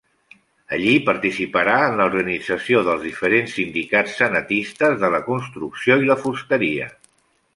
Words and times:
Allí 0.77 0.93
participarà 1.09 1.75
en 1.89 1.97
l'organització 1.99 2.81
dels 2.87 3.05
diferents 3.09 3.53
sindicats 3.59 4.17
cenetistes 4.23 4.97
de 5.05 5.13
la 5.17 5.23
construcció 5.31 5.99
i 6.05 6.09
la 6.13 6.19
fusteria. 6.27 6.89